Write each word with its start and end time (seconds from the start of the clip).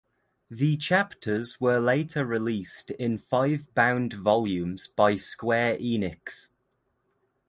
The 0.49 0.77
chapters 0.77 1.61
were 1.61 1.77
later 1.77 2.25
released 2.25 2.89
in 2.89 3.19
five 3.19 3.71
bound 3.75 4.13
volumes 4.13 4.87
by 4.87 5.15
Square 5.15 5.75
Enix. 5.77 6.49